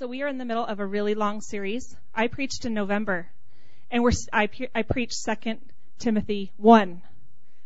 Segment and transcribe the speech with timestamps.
[0.00, 1.94] So we are in the middle of a really long series.
[2.14, 3.28] I preached in November,
[3.90, 5.60] and we're I, I preached Second
[5.98, 7.02] Timothy one.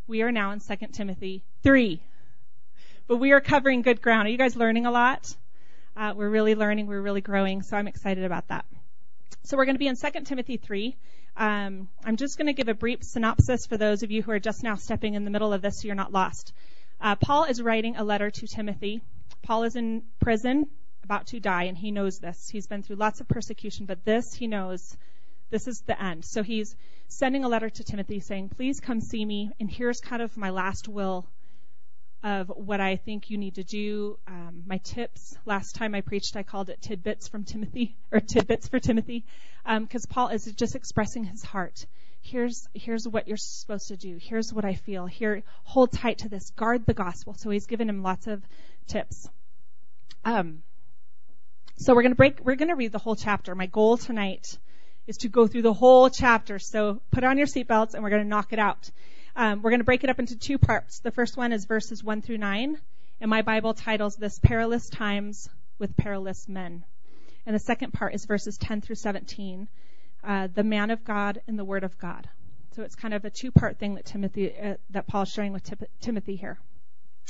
[0.09, 2.03] We are now in Second Timothy three,
[3.07, 4.27] but we are covering good ground.
[4.27, 5.33] Are you guys learning a lot?
[5.97, 6.89] Uh, we're really learning.
[6.89, 7.63] We're really growing.
[7.63, 8.65] So I'm excited about that.
[9.45, 10.97] So we're going to be in Second Timothy three.
[11.37, 14.41] Um, I'm just going to give a brief synopsis for those of you who are
[14.41, 16.53] just now stepping in the middle of this so you're not lost.
[17.01, 19.03] Uh, Paul is writing a letter to Timothy.
[19.45, 20.67] Paul is in prison,
[21.05, 22.49] about to die, and he knows this.
[22.49, 24.97] He's been through lots of persecution, but this he knows
[25.51, 26.25] this is the end.
[26.25, 26.75] So he's
[27.09, 30.51] sending a letter to Timothy saying, Please come see me, and here's kind of my
[30.51, 31.29] last will
[32.25, 34.19] of what I think you need to do.
[34.27, 35.37] Um, my tips.
[35.45, 39.25] Last time I preached, I called it tidbits from Timothy, or tidbits for Timothy,
[39.65, 41.87] because um, Paul is just expressing his heart.
[42.23, 44.19] Here's here's what you're supposed to do.
[44.19, 45.05] Here's what I feel.
[45.05, 46.51] Here, hold tight to this.
[46.57, 47.35] Guard the gospel.
[47.35, 48.43] So he's given him lots of
[48.87, 49.29] tips.
[50.25, 50.63] Um,
[51.77, 52.41] so we're going to break.
[52.45, 53.55] We're going to read the whole chapter.
[53.55, 54.59] My goal tonight
[55.07, 56.59] is to go through the whole chapter.
[56.59, 58.91] So put on your seatbelts, and we're going to knock it out.
[59.37, 61.01] Um, we're going to break it up into two parts.
[61.01, 62.79] The first one is verses 1 through 9,
[63.21, 66.85] and my Bible titles this Perilous Times with Perilous Men.
[67.45, 69.69] And the second part is verses 10 through 17,
[70.23, 72.29] uh, the man of God and the word of God.
[72.77, 75.69] So it's kind of a two-part thing that Timothy, uh, that Paul's sharing with
[76.01, 76.59] Timothy here.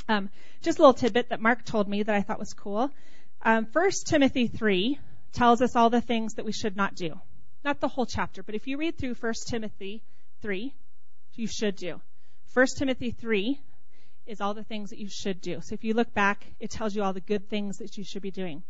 [0.07, 0.29] Um,
[0.61, 2.91] just a little tidbit that Mark told me that I thought was cool.
[3.45, 4.97] Um, 1 Timothy 3
[5.31, 7.13] tells us all the things that we should not do.
[7.63, 10.01] Not the whole chapter, but if you read through 1 Timothy
[10.41, 10.73] 3,
[11.35, 12.01] you should do.
[12.55, 13.59] 1 Timothy 3
[14.25, 15.61] is all the things that you should do.
[15.61, 18.23] So if you look back, it tells you all the good things that you should
[18.23, 18.63] be doing.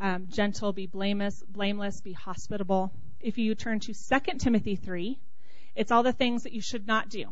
[0.00, 2.90] Um, gentle, be blameless, blameless, be hospitable.
[3.20, 5.16] If you turn to 2 Timothy 3,
[5.76, 7.26] it's all the things that you should not do.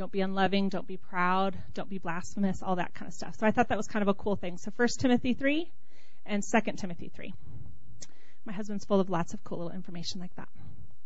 [0.00, 3.36] Don't be unloving, don't be proud, don't be blasphemous, all that kind of stuff.
[3.38, 4.56] So I thought that was kind of a cool thing.
[4.56, 5.70] So 1 Timothy 3
[6.24, 7.34] and 2 Timothy 3.
[8.46, 10.48] My husband's full of lots of cool little information like that.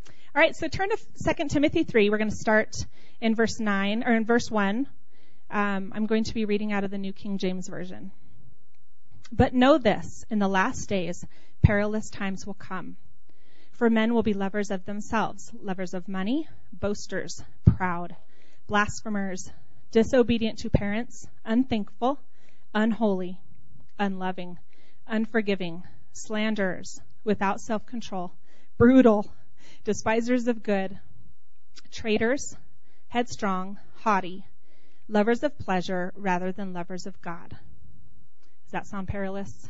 [0.08, 2.08] All right, so turn to 2 Timothy 3.
[2.08, 2.86] We're going to start
[3.20, 4.86] in verse 9, or in verse 1.
[5.50, 8.12] Um, I'm going to be reading out of the New King James Version.
[9.32, 11.26] But know this, in the last days,
[11.64, 12.96] perilous times will come.
[13.72, 18.14] For men will be lovers of themselves, lovers of money, boasters, proud,
[18.66, 19.50] blasphemers,
[19.90, 22.18] disobedient to parents, unthankful,
[22.74, 23.40] unholy,
[23.98, 24.58] unloving,
[25.06, 25.82] unforgiving,
[26.12, 28.32] slanderers, without self control,
[28.76, 29.30] brutal
[29.84, 30.98] despisers of good,
[31.90, 32.56] traitors,
[33.08, 34.46] headstrong, haughty,
[35.08, 37.50] lovers of pleasure rather than lovers of God.
[37.50, 39.68] Does that sound perilous?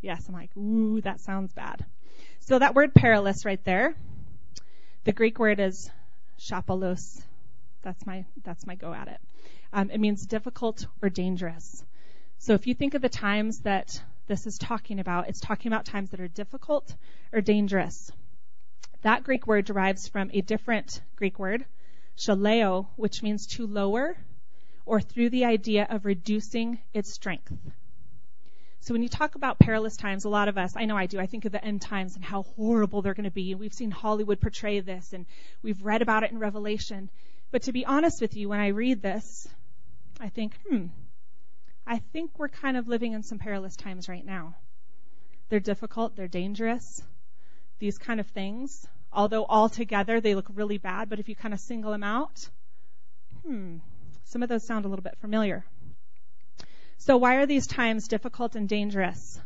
[0.00, 1.84] Yes, I'm like, ooh, that sounds bad.
[2.40, 3.94] So that word perilous right there,
[5.04, 5.90] the Greek word is
[6.38, 7.22] shapalos.
[7.84, 9.20] That's my that's my go at it.
[9.72, 11.84] Um, it means difficult or dangerous.
[12.38, 15.84] So if you think of the times that this is talking about, it's talking about
[15.84, 16.94] times that are difficult
[17.32, 18.10] or dangerous.
[19.02, 21.66] That Greek word derives from a different Greek word,
[22.16, 24.16] shaleo, which means to lower
[24.86, 27.52] or through the idea of reducing its strength.
[28.80, 31.18] So when you talk about perilous times, a lot of us, I know I do,
[31.18, 33.54] I think of the end times and how horrible they're going to be.
[33.54, 35.24] We've seen Hollywood portray this and
[35.62, 37.08] we've read about it in Revelation.
[37.54, 39.46] But to be honest with you, when I read this,
[40.18, 40.86] I think, hmm,
[41.86, 44.56] I think we're kind of living in some perilous times right now.
[45.48, 47.00] They're difficult, they're dangerous,
[47.78, 51.54] these kind of things although all together they look really bad, but if you kind
[51.54, 52.48] of single them out,
[53.46, 53.76] hmm,
[54.24, 55.64] some of those sound a little bit familiar.
[56.98, 59.40] So why are these times difficult and dangerous?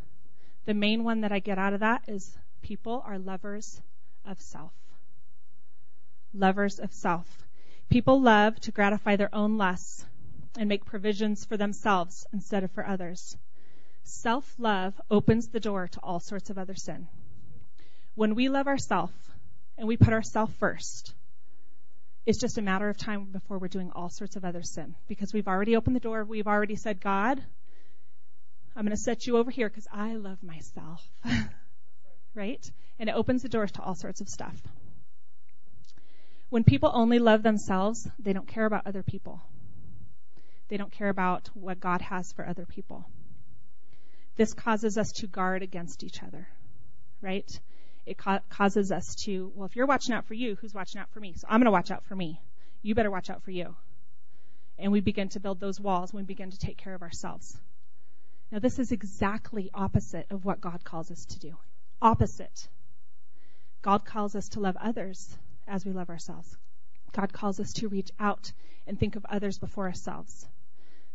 [0.64, 3.80] The main one that I get out of that is people are lovers
[4.25, 4.72] of self.
[6.32, 7.47] Lovers of self.
[7.88, 10.04] People love to gratify their own lusts
[10.59, 13.37] and make provisions for themselves instead of for others.
[14.03, 17.09] Self love opens the door to all sorts of other sin.
[18.15, 19.12] When we love ourselves,
[19.78, 21.15] and we put ourselves first,
[22.26, 25.32] it's just a matter of time before we're doing all sorts of other sin because
[25.32, 26.25] we've already opened the door.
[26.25, 27.41] We've already said, God,
[28.76, 31.03] I'm going to set you over here because I love myself.
[32.35, 32.70] right?
[32.99, 34.61] And it opens the doors to all sorts of stuff.
[36.50, 39.41] When people only love themselves, they don't care about other people.
[40.69, 43.06] They don't care about what God has for other people.
[44.37, 46.49] This causes us to guard against each other,
[47.21, 47.61] right?
[48.09, 51.11] it ca- causes us to, well, if you're watching out for you, who's watching out
[51.11, 51.35] for me?
[51.37, 52.41] So I'm going to watch out for me.
[52.81, 53.77] You better watch out for you.
[54.79, 57.59] And we begin to build those walls when we begin to take care of ourselves.
[58.50, 61.56] Now, this is exactly opposite of what God calls us to do.
[62.00, 62.69] Opposite.
[63.83, 65.37] God calls us to love others
[65.69, 66.56] as we love ourselves.
[67.12, 68.53] God calls us to reach out
[68.87, 70.47] and think of others before ourselves.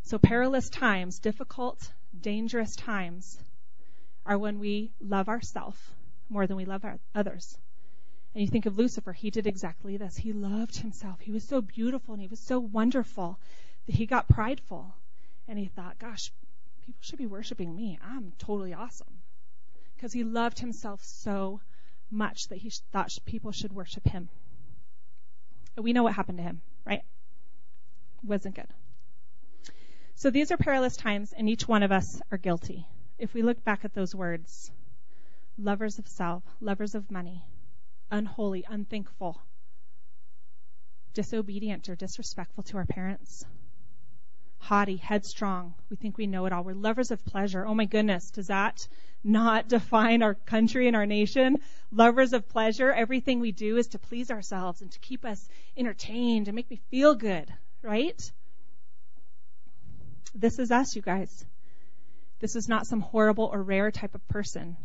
[0.02, 3.38] So, perilous times, difficult, dangerous times,
[4.26, 5.78] are when we love ourselves
[6.28, 6.84] more than we love
[7.14, 7.58] others.
[8.34, 10.16] And you think of Lucifer, he did exactly this.
[10.16, 11.20] He loved himself.
[11.20, 13.38] He was so beautiful and he was so wonderful
[13.86, 14.94] that he got prideful.
[15.46, 16.32] And he thought, gosh,
[16.84, 17.98] people should be worshiping me.
[18.02, 19.22] I'm totally awesome.
[19.94, 21.60] Because he loved himself so
[22.10, 24.28] much that he thought people should worship him.
[25.76, 27.02] We know what happened to him, right?
[28.22, 28.68] Wasn't good.
[30.14, 32.86] So these are perilous times, and each one of us are guilty.
[33.18, 34.70] If we look back at those words,
[35.58, 37.44] lovers of self, lovers of money,
[38.10, 39.40] unholy, unthankful,
[41.12, 43.44] disobedient or disrespectful to our parents,
[44.64, 45.74] haughty, headstrong.
[45.90, 46.64] We think we know it all.
[46.64, 47.66] We're lovers of pleasure.
[47.66, 48.88] Oh my goodness, does that
[49.22, 51.58] not define our country and our nation?
[51.92, 52.90] Lovers of pleasure.
[52.90, 56.80] Everything we do is to please ourselves and to keep us entertained and make me
[56.90, 57.52] feel good,
[57.82, 58.32] right?
[60.34, 61.44] This is us, you guys.
[62.40, 64.78] This is not some horrible or rare type of person.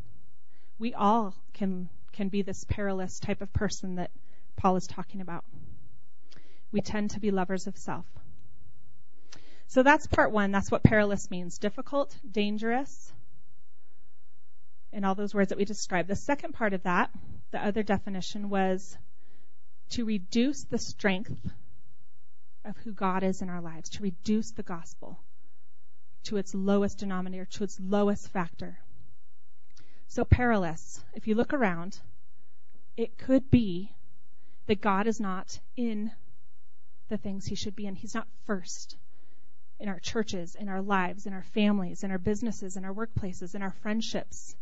[0.77, 4.11] We all can can be this perilous type of person that
[4.57, 5.45] Paul is talking about.
[6.71, 8.05] We tend to be lovers of self.
[9.69, 10.51] So that's part one.
[10.51, 11.59] That's what perilous means.
[11.59, 13.13] Difficult, dangerous,
[14.91, 16.09] and all those words that we described.
[16.09, 17.11] The second part of that,
[17.51, 18.97] the other definition was
[19.91, 21.39] to reduce the strength
[22.65, 25.19] of who God is in our lives, to reduce the gospel
[26.23, 28.79] to its lowest denominator, to its lowest factor.
[30.07, 31.03] So perilous.
[31.13, 31.99] If you look around,
[32.97, 33.93] it could be
[34.65, 36.09] that God is not in
[37.09, 37.93] the things he should be in.
[37.93, 38.97] He's not first
[39.79, 43.55] in our churches, in our lives, in our families, in our businesses, in our workplaces,
[43.55, 44.55] in our friendships.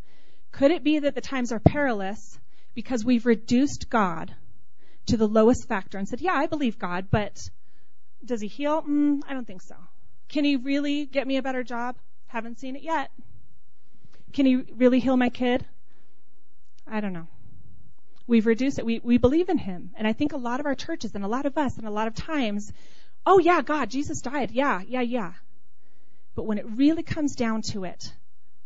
[0.51, 2.39] Could it be that the times are perilous
[2.75, 4.33] because we've reduced God
[5.07, 7.49] to the lowest factor and said, yeah, I believe God, but
[8.23, 8.81] does he heal?
[8.83, 9.75] Mm, I don't think so.
[10.29, 11.95] Can he really get me a better job?
[12.27, 13.09] Haven't seen it yet.
[14.33, 15.65] Can he really heal my kid?
[16.85, 17.27] I don't know.
[18.27, 18.85] We've reduced it.
[18.85, 19.91] We, we believe in him.
[19.95, 21.91] And I think a lot of our churches and a lot of us and a
[21.91, 22.71] lot of times,
[23.27, 24.51] oh yeah, God, Jesus died.
[24.51, 25.33] Yeah, yeah, yeah.
[26.33, 28.13] But when it really comes down to it,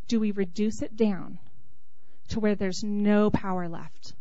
[0.08, 1.40] do we reduce it down
[2.30, 4.14] to where there's no power left?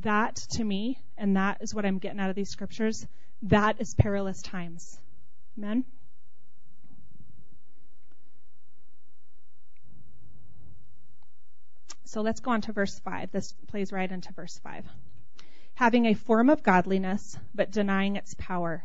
[0.00, 3.06] That to me, and that is what I'm getting out of these scriptures,
[3.42, 4.98] that is perilous times.
[5.58, 5.84] Amen?
[12.04, 13.32] So let's go on to verse 5.
[13.32, 14.86] This plays right into verse 5.
[15.78, 18.82] Having a form of godliness, but denying its power.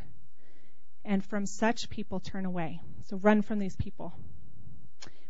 [1.04, 2.82] And from such people turn away.
[3.08, 4.14] So run from these people.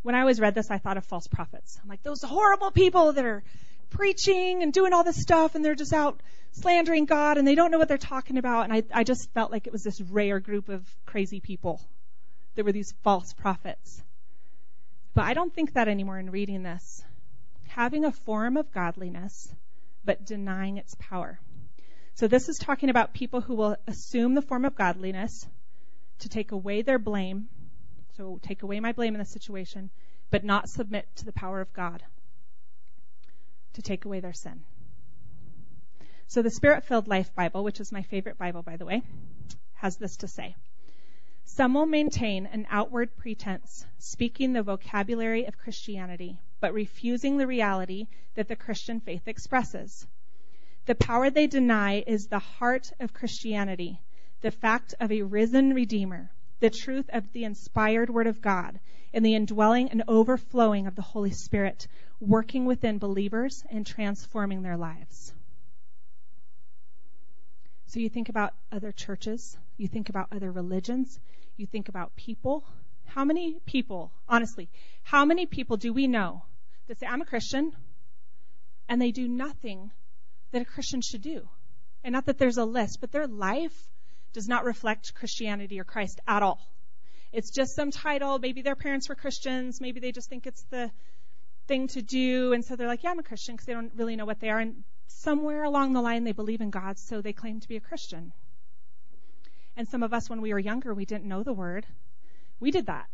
[0.01, 1.79] When I always read this, I thought of false prophets.
[1.81, 3.45] I'm like, those horrible people that are
[3.91, 6.19] preaching and doing all this stuff and they're just out
[6.51, 8.65] slandering God and they don't know what they're talking about.
[8.65, 11.79] And I, I just felt like it was this rare group of crazy people.
[12.55, 14.03] There were these false prophets.
[15.13, 17.05] But I don't think that anymore in reading this
[17.69, 19.55] having a form of godliness,
[20.03, 21.39] but denying its power.
[22.15, 25.47] So this is talking about people who will assume the form of godliness
[26.19, 27.49] to take away their blame.
[28.17, 29.89] So take away my blame in the situation,
[30.29, 32.03] but not submit to the power of God
[33.73, 34.63] to take away their sin.
[36.27, 39.01] So the Spirit filled Life Bible, which is my favorite Bible, by the way,
[39.73, 40.55] has this to say.
[41.45, 48.07] Some will maintain an outward pretense, speaking the vocabulary of Christianity, but refusing the reality
[48.35, 50.07] that the Christian faith expresses.
[50.85, 54.01] The power they deny is the heart of Christianity,
[54.41, 58.79] the fact of a risen Redeemer, the truth of the inspired Word of God,
[59.13, 61.87] and the indwelling and overflowing of the Holy Spirit,
[62.19, 65.33] working within believers and transforming their lives.
[67.85, 71.19] So you think about other churches, you think about other religions,
[71.55, 72.65] you think about people.
[73.05, 74.69] How many people, honestly,
[75.03, 76.43] how many people do we know
[76.87, 77.71] that say, I'm a Christian,
[78.89, 79.91] and they do nothing
[80.53, 81.47] that a Christian should do.
[82.03, 83.75] And not that there's a list, but their life
[84.33, 86.59] does not reflect Christianity or Christ at all.
[87.31, 88.39] It's just some title.
[88.39, 89.81] Maybe their parents were Christians.
[89.81, 90.91] Maybe they just think it's the
[91.67, 92.53] thing to do.
[92.53, 94.49] And so they're like, yeah, I'm a Christian because they don't really know what they
[94.49, 94.59] are.
[94.59, 97.81] And somewhere along the line, they believe in God, so they claim to be a
[97.81, 98.33] Christian.
[99.75, 101.85] And some of us, when we were younger, we didn't know the word.
[102.59, 103.07] We did that.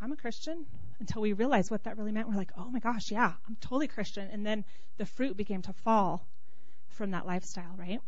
[0.00, 0.66] I'm a Christian
[0.98, 2.28] until we realized what that really meant.
[2.28, 4.28] We're like, oh my gosh, yeah, I'm totally Christian.
[4.32, 4.64] And then
[4.98, 6.26] the fruit began to fall
[6.90, 8.00] from that lifestyle, right?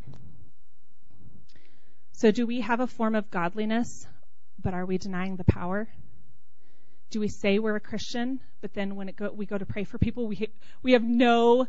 [2.12, 4.06] So, do we have a form of godliness,
[4.62, 5.88] but are we denying the power?
[7.10, 9.98] Do we say we're a Christian, but then when go, we go to pray for
[9.98, 10.48] people, we
[10.82, 11.66] we have no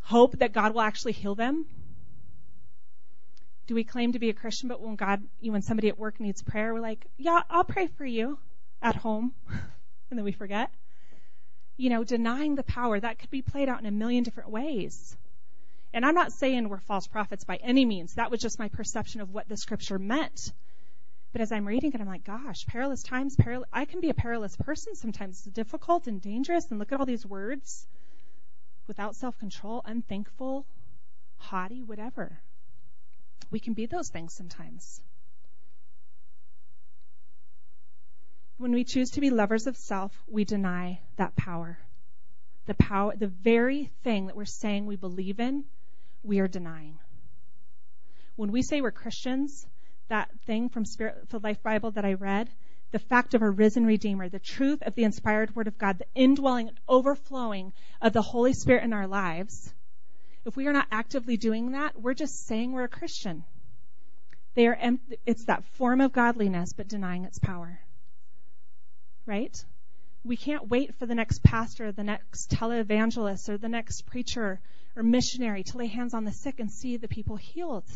[0.00, 1.66] hope that God will actually heal them?
[3.66, 6.42] Do we claim to be a Christian, but when God, when somebody at work needs
[6.42, 8.38] prayer, we're like, yeah, I'll pray for you
[8.80, 9.34] at home.
[10.10, 10.70] and then we forget.
[11.76, 12.98] you know, denying the power.
[12.98, 15.16] That could be played out in a million different ways.
[15.92, 18.14] And I'm not saying we're false prophets by any means.
[18.14, 20.52] That was just my perception of what the scripture meant.
[21.32, 24.14] But as I'm reading it, I'm like, gosh, perilous times, peril- I can be a
[24.14, 25.46] perilous person sometimes.
[25.46, 26.70] It's difficult and dangerous.
[26.70, 27.86] And look at all these words
[28.86, 30.66] without self control, unthankful,
[31.36, 32.38] haughty, whatever.
[33.50, 35.00] We can be those things sometimes.
[38.56, 41.78] When we choose to be lovers of self, we deny that power.
[42.66, 45.64] The power, the very thing that we're saying we believe in,
[46.22, 46.98] we are denying.
[48.36, 49.66] When we say we're Christians,
[50.08, 52.48] that thing from Spirit filled Life Bible that I read,
[52.90, 56.06] the fact of a risen Redeemer, the truth of the inspired Word of God, the
[56.14, 59.72] indwelling and overflowing of the Holy Spirit in our lives,
[60.46, 63.44] if we are not actively doing that, we're just saying we're a Christian.
[64.54, 64.78] They are,
[65.26, 67.78] it's that form of godliness, but denying its power.
[69.26, 69.62] Right?
[70.24, 74.60] We can't wait for the next pastor, the next televangelist, or the next preacher
[74.98, 77.88] or missionary to lay hands on the sick and see the people healed.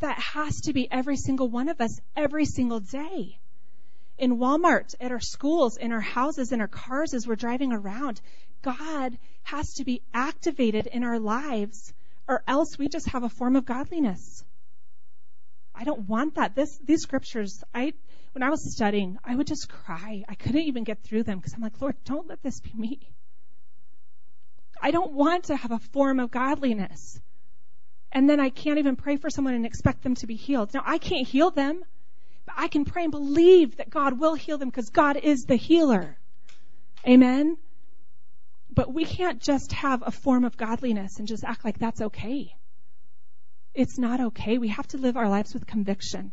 [0.00, 3.38] That has to be every single one of us every single day.
[4.18, 8.20] In Walmart, at our schools, in our houses, in our cars as we're driving around,
[8.60, 11.94] God has to be activated in our lives
[12.28, 14.44] or else we just have a form of godliness.
[15.74, 16.54] I don't want that.
[16.54, 17.94] This, these scriptures, I,
[18.32, 20.22] when I was studying, I would just cry.
[20.28, 23.00] I couldn't even get through them because I'm like, Lord, don't let this be me.
[24.82, 27.20] I don't want to have a form of godliness.
[28.10, 30.74] And then I can't even pray for someone and expect them to be healed.
[30.74, 31.82] Now, I can't heal them,
[32.44, 35.56] but I can pray and believe that God will heal them because God is the
[35.56, 36.18] healer.
[37.06, 37.56] Amen?
[38.74, 42.54] But we can't just have a form of godliness and just act like that's okay.
[43.74, 44.58] It's not okay.
[44.58, 46.32] We have to live our lives with conviction.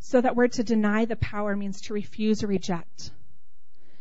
[0.00, 3.10] So that word to deny the power means to refuse or reject.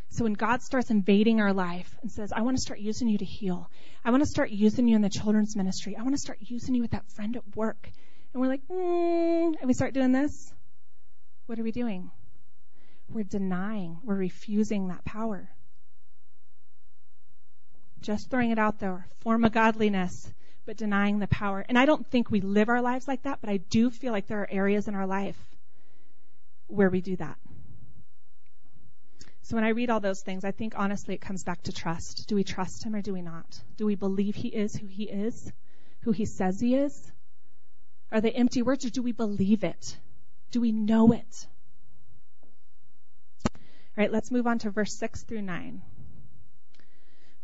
[0.10, 3.20] So when God starts invading our life and says, I want to start using you
[3.20, 3.70] to heal.
[4.04, 5.96] I want to start using you in the children's ministry.
[5.96, 7.90] I want to start using you with that friend at work.
[8.34, 10.52] And we're like, mm, and we start doing this.
[11.46, 12.10] What are we doing?
[13.08, 15.50] We're denying, we're refusing that power.
[18.02, 19.08] Just throwing it out there.
[19.22, 20.32] Form of godliness,
[20.66, 21.66] but denying the power.
[21.68, 24.28] And I don't think we live our lives like that, but I do feel like
[24.28, 25.38] there are areas in our life
[26.68, 27.38] where we do that.
[29.50, 32.28] So when I read all those things, I think honestly it comes back to trust.
[32.28, 33.60] Do we trust him or do we not?
[33.78, 35.52] Do we believe he is who he is?
[36.02, 37.12] Who he says he is?
[38.12, 39.98] Are they empty words or do we believe it?
[40.52, 41.48] Do we know it?
[43.52, 43.62] All
[43.98, 45.82] right, let's move on to verse 6 through 9.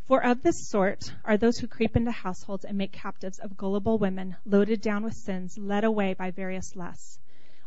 [0.04, 3.98] For of this sort are those who creep into households and make captives of gullible
[3.98, 7.18] women, loaded down with sins, led away by various lusts,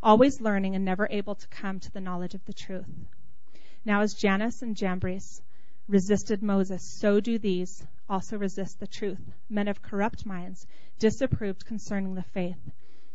[0.01, 2.87] always learning and never able to come to the knowledge of the truth.
[3.85, 5.41] Now as Jannes and Jambres
[5.87, 10.65] resisted Moses, so do these also resist the truth, men of corrupt minds,
[10.97, 12.59] disapproved concerning the faith.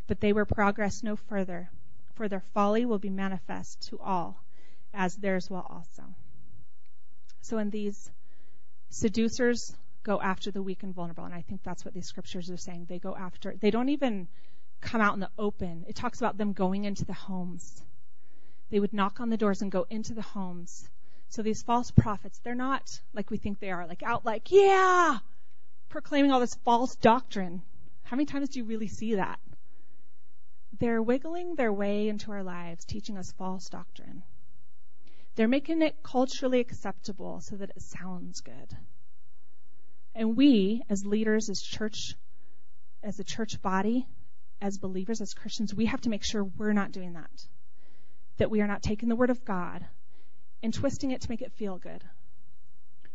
[0.07, 1.71] But they will progress no further,
[2.15, 4.43] for their folly will be manifest to all,
[4.93, 6.05] as theirs will also.
[7.41, 8.11] So in these
[8.91, 12.57] Seducers go after the weak and vulnerable, and I think that's what these scriptures are
[12.57, 12.87] saying.
[12.89, 14.29] They go after, they don't even
[14.81, 15.85] come out in the open.
[15.89, 17.83] It talks about them going into the homes.
[18.75, 20.91] They would knock on the doors and go into the homes.
[21.29, 25.19] So these false prophets, they're not like we think they are, like out like, yeah,
[25.91, 27.63] proclaiming all this false doctrine.
[28.03, 29.39] How many times do you really see that?
[30.81, 34.25] They're wiggling their way into our lives, teaching us false doctrine.
[35.37, 38.77] They're making it culturally acceptable so that it sounds good.
[40.17, 42.17] And we, as leaders, as church,
[43.05, 44.09] as a church body,
[44.61, 47.31] as believers, as Christians, we have to make sure we're not doing that.
[48.39, 49.85] That we are not taking the word of God
[50.63, 52.03] and twisting it to make it feel good.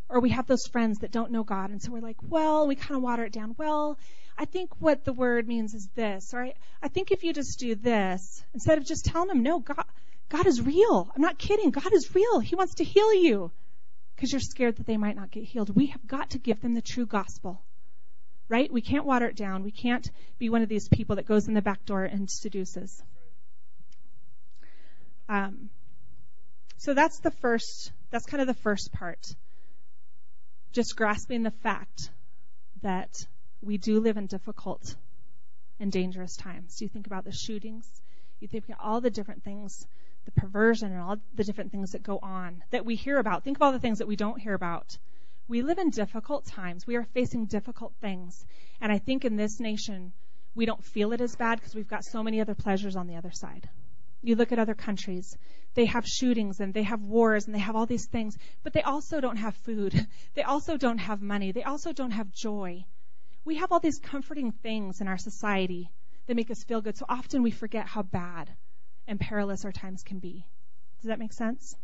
[0.07, 2.75] Or we have those friends that don't know God, and so we're like, well, we
[2.75, 3.55] kind of water it down.
[3.57, 3.99] Well,
[4.37, 7.59] I think what the word means is this, or I, I think if you just
[7.59, 9.83] do this, instead of just telling them, no, God,
[10.29, 11.11] God is real.
[11.15, 11.71] I'm not kidding.
[11.71, 12.39] God is real.
[12.39, 13.51] He wants to heal you
[14.15, 15.75] because you're scared that they might not get healed.
[15.75, 17.61] We have got to give them the true gospel.
[18.47, 18.71] Right?
[18.71, 19.63] We can't water it down.
[19.63, 20.09] We can't
[20.39, 23.03] be one of these people that goes in the back door and seduces.
[25.29, 25.69] Um,
[26.77, 29.25] so that's the first, that's kind of the first part.
[30.73, 32.09] Just grasping the fact
[32.81, 33.25] that
[33.61, 34.95] we do live in difficult
[35.79, 36.81] and dangerous times.
[36.81, 37.87] You think about the shootings,
[38.41, 39.85] you think about all the different things
[40.25, 43.43] the perversion and all the different things that go on that we hear about.
[43.43, 44.97] Think of all the things that we don't hear about.
[45.47, 46.85] We live in difficult times.
[46.85, 48.45] We are facing difficult things.
[48.81, 50.13] And I think in this nation,
[50.53, 53.15] we don't feel it as bad because we've got so many other pleasures on the
[53.15, 53.69] other side.
[54.21, 55.37] You look at other countries,
[55.75, 58.81] they have shootings and they have wars and they have all these things, but they
[58.81, 59.93] also don't have food.
[60.35, 61.51] They also don't have money.
[61.51, 62.85] They also don't have joy.
[63.45, 65.91] We have all these comforting things in our society
[66.27, 66.97] that make us feel good.
[66.97, 68.49] So often we forget how bad
[69.07, 70.45] and perilous our times can be.
[71.01, 71.75] Does that make sense?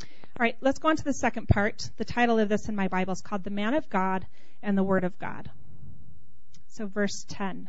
[0.00, 1.90] All right, let's go on to the second part.
[1.96, 4.26] The title of this in my Bible is called The Man of God
[4.62, 5.50] and the Word of God.
[6.68, 7.68] So, verse 10.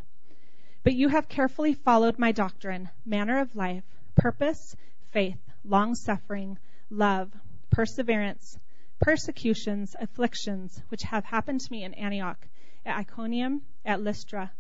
[0.84, 3.84] But you have carefully followed my doctrine, manner of life,
[4.16, 4.76] purpose,
[5.12, 6.58] faith, long suffering,
[6.90, 7.32] love,
[7.70, 8.58] perseverance,
[9.00, 12.48] persecutions, afflictions, which have happened to me in Antioch,
[12.84, 14.52] at Iconium, at Lystra.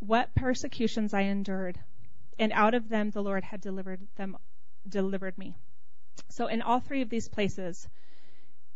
[0.00, 1.78] What persecutions I endured,
[2.38, 4.36] and out of them the Lord had delivered them
[4.88, 5.56] delivered me.
[6.28, 7.88] So in all three of these places,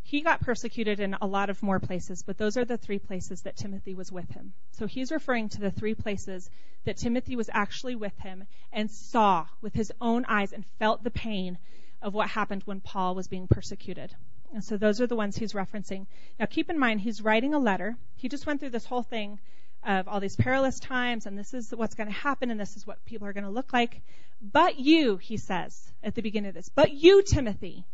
[0.09, 3.43] he got persecuted in a lot of more places, but those are the three places
[3.43, 4.55] that Timothy was with him.
[4.71, 6.49] So he's referring to the three places
[6.85, 11.11] that Timothy was actually with him and saw with his own eyes and felt the
[11.11, 11.59] pain
[12.01, 14.17] of what happened when Paul was being persecuted.
[14.55, 16.07] And so those are the ones he's referencing.
[16.41, 17.95] Now keep in mind, he's writing a letter.
[18.17, 19.39] He just went through this whole thing
[19.85, 22.87] of all these perilous times, and this is what's going to happen, and this is
[22.87, 24.01] what people are going to look like.
[24.41, 27.85] But you, he says at the beginning of this, but you, Timothy.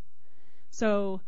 [0.70, 1.20] So,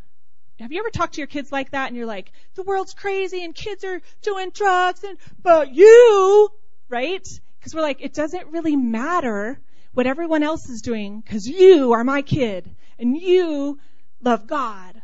[0.59, 3.45] have you ever talked to your kids like that and you're like, the world's crazy
[3.45, 6.51] and kids are doing drugs and, but you,
[6.89, 7.27] right?
[7.59, 9.61] Because we're like, it doesn't really matter
[9.93, 13.79] what everyone else is doing because you are my kid and you
[14.23, 15.03] love God.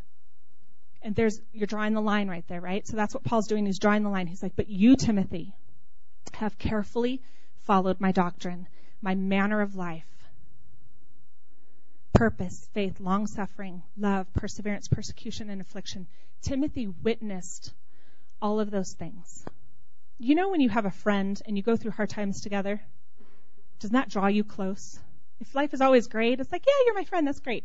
[1.02, 2.87] And there's, you're drawing the line right there, right?
[2.87, 3.66] So that's what Paul's doing.
[3.66, 4.26] He's drawing the line.
[4.26, 5.54] He's like, but you, Timothy,
[6.35, 7.21] have carefully
[7.64, 8.68] followed my doctrine,
[9.00, 10.06] my manner of life,
[12.12, 16.07] purpose, faith, long suffering, love, perseverance, persecution, and affliction.
[16.42, 17.73] Timothy witnessed
[18.40, 19.45] all of those things.
[20.19, 22.81] You know when you have a friend and you go through hard times together?
[23.81, 24.99] Doesn't that draw you close?
[25.40, 27.64] If life is always great, it's like, yeah, you're my friend, that's great.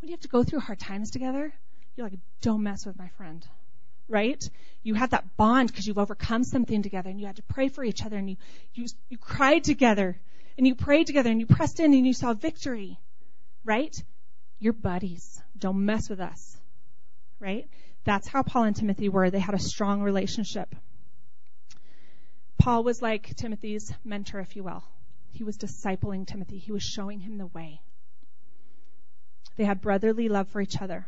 [0.00, 1.52] When you have to go through hard times together,
[1.94, 3.46] you're like, don't mess with my friend.
[4.08, 4.42] Right?
[4.82, 7.84] You have that bond because you've overcome something together and you had to pray for
[7.84, 8.36] each other and you,
[8.74, 10.18] you, you cried together
[10.56, 12.98] and you prayed together and you pressed in and you saw victory.
[13.64, 13.94] Right?
[14.58, 15.42] You're buddies.
[15.58, 16.56] Don't mess with us.
[17.38, 17.68] Right?
[18.04, 19.30] That's how Paul and Timothy were.
[19.30, 20.74] They had a strong relationship.
[22.58, 24.82] Paul was like Timothy's mentor, if you will.
[25.32, 26.58] He was discipling Timothy.
[26.58, 27.80] He was showing him the way.
[29.56, 31.06] They had brotherly love for each other.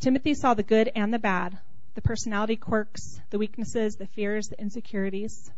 [0.00, 1.58] Timothy saw the good and the bad,
[1.94, 5.50] the personality quirks, the weaknesses, the fears, the insecurities.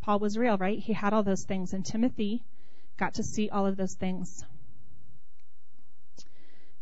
[0.00, 0.78] Paul was real, right?
[0.78, 2.42] He had all those things, and Timothy
[2.96, 4.44] got to see all of those things.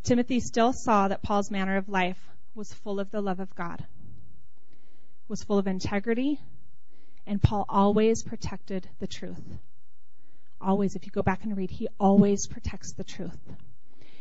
[0.04, 3.86] Timothy still saw that Paul's manner of life was full of the love of God,
[5.28, 6.38] was full of integrity,
[7.26, 9.42] and Paul always protected the truth.
[10.60, 13.38] Always, if you go back and read, he always protects the truth.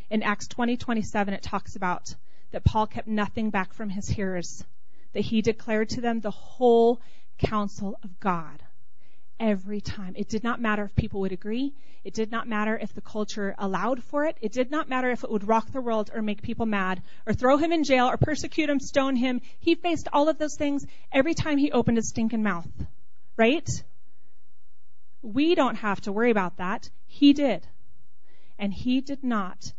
[0.09, 2.15] In Acts 20, 27, it talks about
[2.51, 4.63] that Paul kept nothing back from his hearers,
[5.11, 7.01] that he declared to them the whole
[7.37, 8.63] counsel of God
[9.39, 10.13] every time.
[10.15, 11.73] It did not matter if people would agree.
[12.03, 14.37] It did not matter if the culture allowed for it.
[14.41, 17.33] It did not matter if it would rock the world or make people mad or
[17.33, 19.41] throw him in jail or persecute him, stone him.
[19.59, 22.67] He faced all of those things every time he opened his stinking mouth.
[23.37, 23.69] Right?
[25.21, 26.89] We don't have to worry about that.
[27.07, 27.65] He did.
[28.59, 29.73] And he did not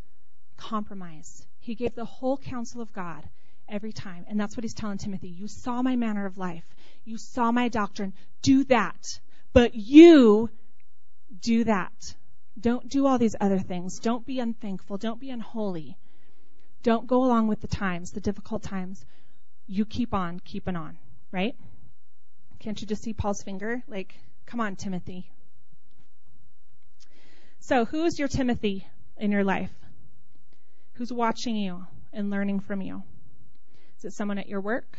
[0.56, 1.46] compromise.
[1.60, 3.28] He gave the whole counsel of God
[3.68, 4.24] every time.
[4.28, 5.28] And that's what he's telling Timothy.
[5.28, 6.64] You saw my manner of life.
[7.04, 8.14] You saw my doctrine.
[8.42, 9.20] Do that.
[9.54, 10.50] But you
[11.40, 12.14] do that.
[12.60, 14.00] Don't do all these other things.
[14.00, 14.98] Don't be unthankful.
[14.98, 15.96] Don't be unholy.
[16.82, 19.06] Don't go along with the times, the difficult times.
[19.68, 20.98] You keep on keeping on,
[21.30, 21.54] right?
[22.58, 23.82] Can't you just see Paul's finger?
[23.86, 24.14] Like,
[24.44, 25.30] come on, Timothy.
[27.60, 28.86] So, who is your Timothy
[29.16, 29.72] in your life?
[30.94, 33.04] Who's watching you and learning from you?
[33.98, 34.98] Is it someone at your work?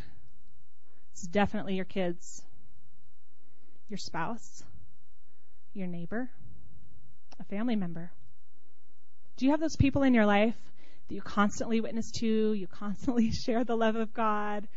[1.12, 2.45] It's definitely your kids,
[3.90, 4.64] your spouse,
[5.74, 6.30] your neighbor,
[7.40, 8.12] a family member.
[9.38, 10.56] Do you have those people in your life
[11.08, 12.54] that you constantly witness to?
[12.54, 14.68] You constantly share the love of God?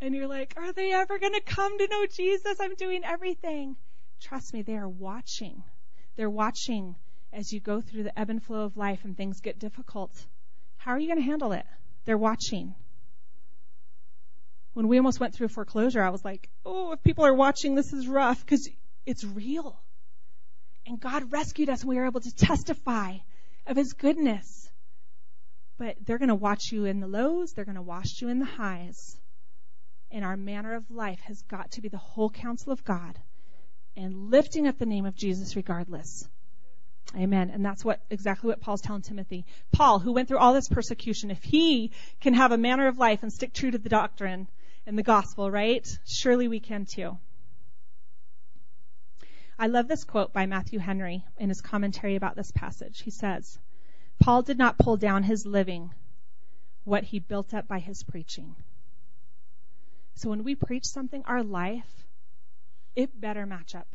[0.00, 2.58] And you're like, are they ever going to come to know Jesus?
[2.60, 3.76] I'm doing everything.
[4.20, 5.62] Trust me, they are watching.
[6.16, 6.96] They're watching
[7.32, 10.12] as you go through the ebb and flow of life and things get difficult.
[10.76, 11.66] How are you going to handle it?
[12.04, 12.74] They're watching.
[14.78, 17.74] When we almost went through a foreclosure, I was like, oh, if people are watching,
[17.74, 18.70] this is rough because
[19.06, 19.76] it's real.
[20.86, 23.16] And God rescued us and we were able to testify
[23.66, 24.70] of His goodness.
[25.78, 28.38] But they're going to watch you in the lows, they're going to watch you in
[28.38, 29.18] the highs.
[30.12, 33.18] And our manner of life has got to be the whole counsel of God
[33.96, 36.28] and lifting up the name of Jesus regardless.
[37.16, 37.50] Amen.
[37.50, 39.44] And that's what exactly what Paul's telling Timothy.
[39.72, 43.24] Paul, who went through all this persecution, if he can have a manner of life
[43.24, 44.46] and stick true to the doctrine
[44.88, 45.86] and the gospel, right?
[46.06, 47.18] Surely we can too.
[49.58, 53.02] I love this quote by Matthew Henry in his commentary about this passage.
[53.02, 53.58] He says,
[54.18, 55.92] Paul did not pull down his living,
[56.84, 58.56] what he built up by his preaching.
[60.14, 62.06] So when we preach something, our life,
[62.96, 63.88] it better match up.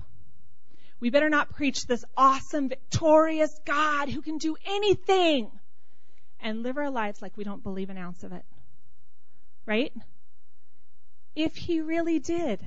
[1.00, 5.50] We better not preach this awesome, victorious God who can do anything
[6.40, 8.46] and live our lives like we don't believe an ounce of it.
[9.66, 9.92] Right?
[11.36, 12.60] If he really did,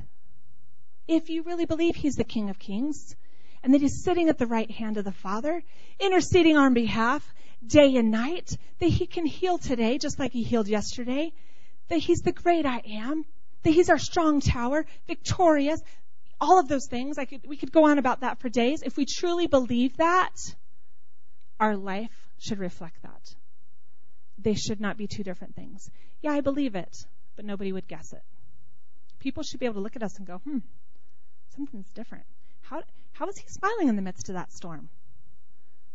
[1.07, 3.15] if you really believe he's the King of Kings
[3.63, 5.63] and that he's sitting at the right hand of the Father,
[6.01, 7.27] interceding on behalf
[7.65, 11.33] day and night, that he can heal today just like he healed yesterday,
[11.89, 13.25] that he's the great I am,
[13.63, 15.81] that he's our strong tower, victorious,
[16.41, 17.19] all of those things.
[17.19, 18.83] I could, we could go on about that for days.
[18.85, 20.35] If we truly believe that,
[21.59, 23.35] our life should reflect that.
[24.39, 25.89] They should not be two different things.
[26.21, 26.95] Yeah, I believe it,
[27.37, 28.23] but nobody would guess it.
[29.27, 30.59] People should be able to look at us and go, hmm,
[31.49, 32.25] something's different.
[32.61, 34.89] How, how is he smiling in the midst of that storm?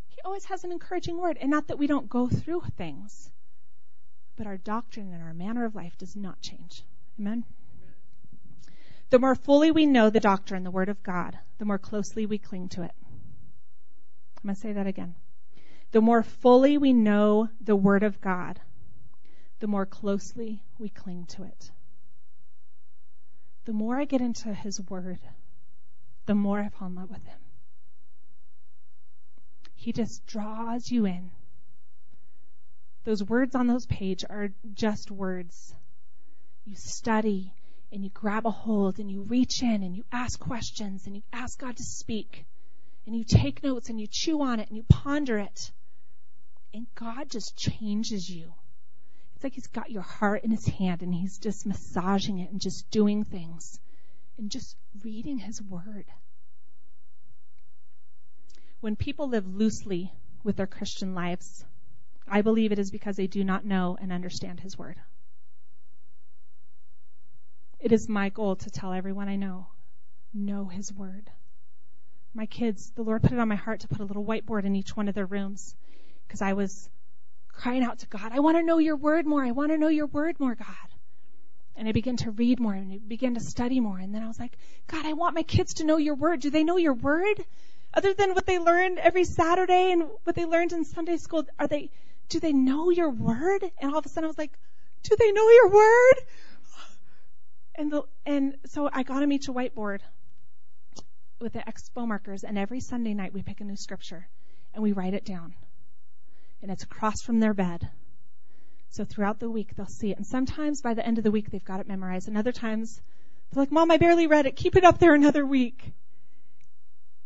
[0.09, 3.31] He always has an encouraging word, and not that we don't go through things,
[4.35, 6.83] but our doctrine and our manner of life does not change.
[7.17, 7.45] Amen?
[9.11, 12.37] The more fully we know the doctrine, the Word of God, the more closely we
[12.37, 12.91] cling to it.
[14.39, 15.15] I'm going to say that again.
[15.93, 18.59] The more fully we know the Word of God,
[19.59, 21.71] the more closely we cling to it.
[23.65, 25.19] The more I get into His Word,
[26.25, 27.39] the more I fall in love with Him.
[29.75, 31.31] He just draws you in.
[33.03, 35.73] Those words on those pages are just words.
[36.65, 37.53] You study,
[37.91, 41.23] and you grab a hold and you reach in and you ask questions and you
[41.33, 42.45] ask God to speak
[43.05, 45.71] and you take notes and you chew on it and you ponder it.
[46.73, 48.53] And God just changes you.
[49.41, 52.61] It's like He's got your heart in His hand and He's just massaging it and
[52.61, 53.79] just doing things
[54.37, 56.05] and just reading His Word.
[58.81, 61.65] When people live loosely with their Christian lives,
[62.27, 64.97] I believe it is because they do not know and understand His Word.
[67.79, 69.65] It is my goal to tell everyone I know,
[70.35, 71.31] know His Word.
[72.35, 74.75] My kids, the Lord put it on my heart to put a little whiteboard in
[74.75, 75.75] each one of their rooms
[76.27, 76.91] because I was
[77.61, 79.45] crying out to God, I want to know your Word more.
[79.45, 80.67] I want to know your Word more, God.
[81.75, 83.99] And I began to read more and I began to study more.
[83.99, 86.41] And then I was like, God, I want my kids to know your Word.
[86.41, 87.43] Do they know your Word?
[87.93, 91.67] Other than what they learned every Saturday and what they learned in Sunday school, are
[91.67, 91.91] they,
[92.29, 93.63] do they know your Word?
[93.79, 94.57] And all of a sudden I was like,
[95.03, 96.15] do they know your Word?
[97.75, 99.99] And the, and so I got him each a whiteboard
[101.39, 104.27] with the expo markers, and every Sunday night we pick a new scripture
[104.73, 105.53] and we write it down.
[106.61, 107.89] And it's across from their bed.
[108.89, 110.17] So throughout the week they'll see it.
[110.17, 112.27] And sometimes by the end of the week they've got it memorized.
[112.27, 113.01] And other times
[113.51, 114.55] they're like, Mom, I barely read it.
[114.55, 115.93] Keep it up there another week.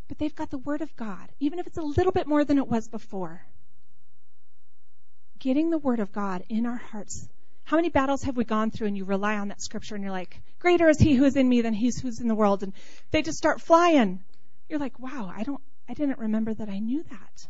[0.08, 2.58] But they've got the Word of God, even if it's a little bit more than
[2.58, 3.44] it was before.
[5.38, 7.28] Getting the Word of God in our hearts
[7.66, 10.12] how many battles have we gone through and you rely on that scripture and you're
[10.12, 12.62] like, greater is he who is in me than he who's in the world.
[12.62, 12.72] And
[13.10, 14.22] they just start flying.
[14.68, 17.48] You're like, wow, I don't, I didn't remember that I knew that.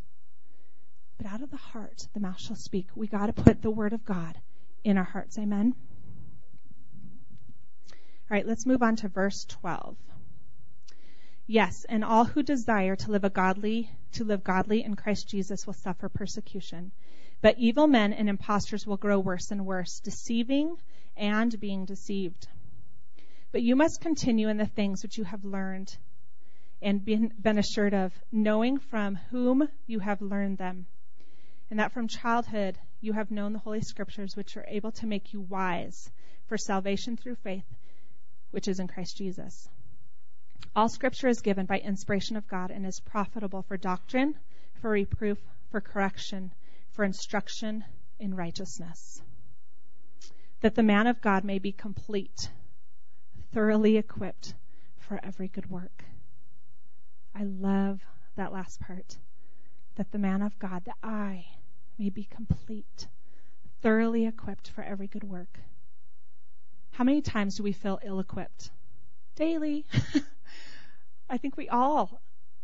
[1.18, 2.88] But out of the heart, the mouth shall speak.
[2.94, 4.38] We got to put the word of God
[4.84, 5.38] in our hearts.
[5.38, 5.74] Amen.
[8.28, 9.96] All right, let's move on to verse 12.
[11.46, 15.64] Yes, and all who desire to live a godly, to live godly in Christ Jesus
[15.66, 16.90] will suffer persecution.
[17.40, 20.76] But evil men and impostors will grow worse and worse, deceiving
[21.16, 22.48] and being deceived.
[23.52, 25.96] But you must continue in the things which you have learned
[26.82, 30.86] and been, been assured of, knowing from whom you have learned them,
[31.70, 35.32] and that from childhood you have known the Holy Scriptures, which are able to make
[35.32, 36.10] you wise
[36.46, 37.66] for salvation through faith,
[38.50, 39.68] which is in Christ Jesus.
[40.74, 44.34] All Scripture is given by inspiration of God and is profitable for doctrine,
[44.80, 45.38] for reproof,
[45.70, 46.52] for correction
[46.96, 47.84] for instruction
[48.18, 49.22] in righteousness,
[50.62, 52.50] that the man of God may be complete,
[53.52, 54.54] thoroughly equipped
[55.00, 56.04] for every good work.
[57.34, 58.00] I love
[58.36, 59.18] that last part.
[59.96, 61.44] That the man of God, that I
[61.98, 63.08] may be complete,
[63.82, 65.58] thoroughly equipped for every good work.
[66.92, 68.70] How many times do we feel ill equipped?
[69.34, 69.84] Daily.
[71.30, 72.20] I think we all,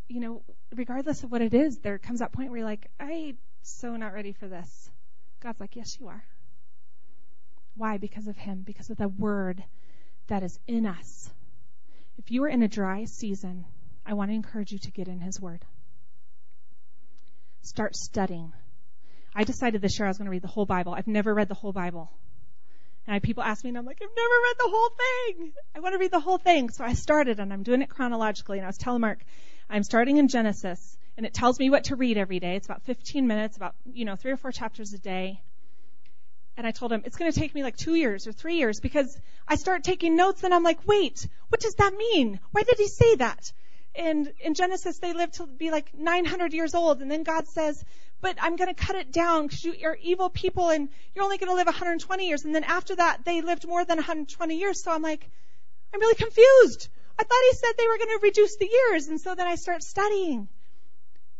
[0.09, 0.43] you know,
[0.75, 4.13] regardless of what it is, there comes that point where you're like, I so not
[4.13, 4.91] ready for this.
[5.41, 6.25] God's like, Yes, you are.
[7.75, 7.99] Why?
[7.99, 9.63] Because of Him, because of the Word
[10.29, 11.31] that is in us.
[12.19, 13.65] If you are in a dry season,
[14.05, 15.65] I want to encourage you to get in His Word.
[17.63, 18.53] start studying.
[19.35, 20.93] I decided this year I was going to read the whole Bible.
[20.93, 22.11] I've never read the whole Bible.
[23.07, 25.53] And I, people ask me, and I'm like, I've never read the whole thing.
[25.75, 26.71] I want to read the whole thing.
[26.71, 28.59] So I started, and I'm doing it chronologically.
[28.59, 29.19] And I was telling Mark,
[29.69, 32.57] I'm starting in Genesis, and it tells me what to read every day.
[32.57, 35.41] It's about 15 minutes, about you know three or four chapters a day.
[36.57, 38.79] And I told him it's going to take me like two years or three years
[38.79, 39.19] because
[39.49, 42.39] I start taking notes, and I'm like, wait, what does that mean?
[42.53, 43.53] Why did he say that?
[43.95, 47.85] And in Genesis, they lived to be like 900 years old, and then God says,
[48.23, 51.39] but I'm going to cut it down because you, are evil people and you're only
[51.39, 52.45] going to live 120 years.
[52.45, 54.83] And then after that, they lived more than 120 years.
[54.83, 55.29] So I'm like,
[55.93, 56.89] I'm really confused.
[57.19, 59.09] I thought he said they were going to reduce the years.
[59.09, 60.49] And so then I start studying.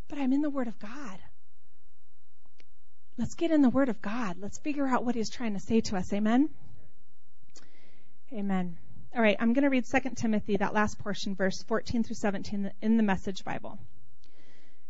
[0.09, 1.19] But I'm in the Word of God.
[3.17, 4.39] Let's get in the Word of God.
[4.41, 6.13] Let's figure out what he's trying to say to us.
[6.13, 6.51] Amen?
[8.33, 8.77] Amen.
[9.15, 12.73] All right, I'm going to read 2 Timothy, that last portion, verse 14 through 17
[12.81, 13.79] in the Message Bible.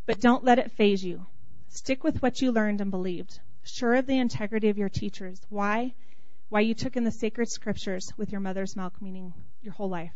[0.06, 1.26] But don't let it faze you.
[1.66, 5.40] Stick with what you learned and believed, sure of the integrity of your teachers.
[5.48, 5.94] Why?
[6.50, 10.14] Why you took in the sacred scriptures with your mother's milk, meaning your whole life.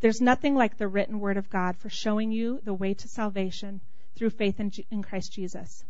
[0.00, 3.82] There's nothing like the written word of God for showing you the way to salvation
[4.16, 5.84] through faith in, in Christ Jesus.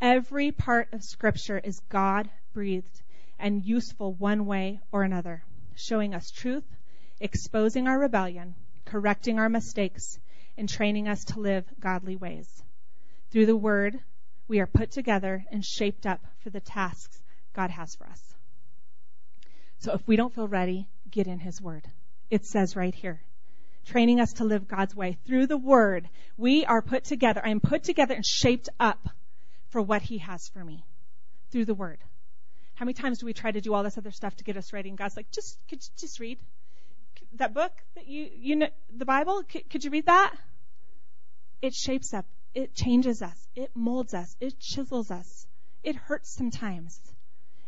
[0.00, 3.02] Every part of scripture is God breathed
[3.38, 5.42] and useful one way or another,
[5.80, 6.64] showing us truth,
[7.20, 10.18] exposing our rebellion, correcting our mistakes,
[10.56, 12.62] and training us to live godly ways.
[13.30, 13.98] Through the word,
[14.48, 18.34] we are put together and shaped up for the tasks God has for us.
[19.78, 21.86] So if we don't feel ready, get in His Word.
[22.30, 23.20] It says right here,
[23.86, 25.18] training us to live God's way.
[25.24, 27.40] Through the Word, we are put together.
[27.44, 29.08] I am put together and shaped up
[29.70, 30.84] for what He has for me.
[31.50, 31.98] Through the Word.
[32.80, 34.72] How many times do we try to do all this other stuff to get us
[34.72, 34.88] ready?
[34.88, 36.38] And God's like, just, could you just read
[37.34, 39.44] that book that you, you know, the Bible?
[39.48, 40.34] Could, could you read that?
[41.62, 43.48] It shapes up it changes us.
[43.54, 44.36] It molds us.
[44.40, 45.46] It chisels us.
[45.82, 46.98] It hurts sometimes.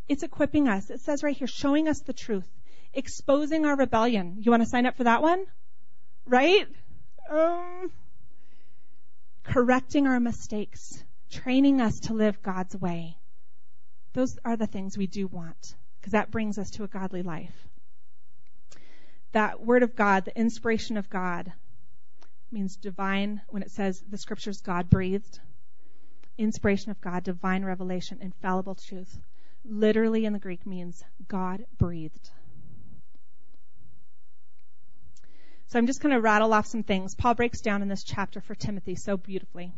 [0.07, 0.89] It's equipping us.
[0.89, 2.49] It says right here, showing us the truth,
[2.93, 4.37] exposing our rebellion.
[4.39, 5.45] You want to sign up for that one?
[6.25, 6.67] Right?
[7.29, 7.91] Um,
[9.43, 13.17] correcting our mistakes, training us to live God's way.
[14.13, 17.67] Those are the things we do want because that brings us to a godly life.
[19.31, 21.51] That word of God, the inspiration of God,
[22.51, 25.39] means divine, when it says the scriptures God breathed,
[26.37, 29.19] inspiration of God, divine revelation, infallible truth.
[29.65, 32.29] Literally in the Greek means God breathed.
[35.67, 37.15] So I'm just going to rattle off some things.
[37.15, 39.73] Paul breaks down in this chapter for Timothy so beautifully.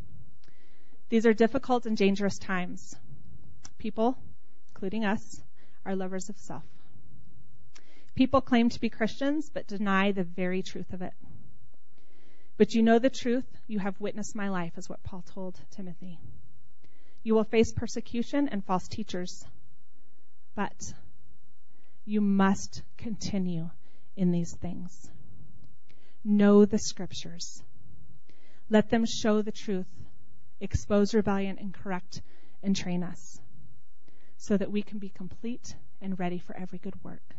[1.07, 2.95] These are difficult and dangerous times.
[3.77, 4.17] People,
[4.75, 5.41] including us,
[5.85, 6.63] are lovers of self.
[8.13, 11.13] People claim to be Christians but deny the very truth of it.
[12.57, 13.45] But you know the truth.
[13.67, 16.19] You have witnessed my life, is what Paul told Timothy.
[17.23, 19.45] You will face persecution and false teachers,
[20.55, 20.93] but
[22.03, 23.69] you must continue
[24.17, 25.09] in these things.
[26.25, 27.63] Know the scriptures.
[28.69, 29.87] Let them show the truth,
[30.59, 32.21] expose rebellion, and correct
[32.61, 33.39] and train us
[34.45, 37.35] so that we can be complete and ready for every good work.